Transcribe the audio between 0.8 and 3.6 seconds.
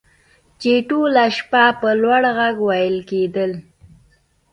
ټوله شپه په لوړ غږ ویل کیدل